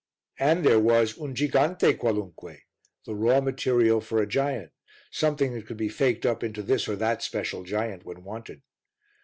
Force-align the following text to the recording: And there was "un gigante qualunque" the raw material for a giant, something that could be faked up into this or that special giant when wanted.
And 0.39 0.65
there 0.65 0.79
was 0.79 1.15
"un 1.19 1.35
gigante 1.35 1.95
qualunque" 1.95 2.61
the 3.05 3.13
raw 3.13 3.39
material 3.39 4.01
for 4.01 4.19
a 4.19 4.25
giant, 4.25 4.71
something 5.11 5.53
that 5.53 5.67
could 5.67 5.77
be 5.77 5.89
faked 5.89 6.25
up 6.25 6.43
into 6.43 6.63
this 6.63 6.87
or 6.87 6.95
that 6.95 7.21
special 7.21 7.61
giant 7.63 8.03
when 8.03 8.23
wanted. 8.23 8.63